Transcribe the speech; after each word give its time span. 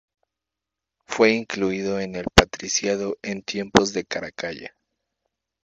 Fue 1.05 1.29
incluido 1.31 1.99
en 1.99 2.15
el 2.15 2.25
patriciado 2.33 3.19
en 3.21 3.43
tiempos 3.43 3.93
de 3.93 4.03
Caracalla. 4.03 4.75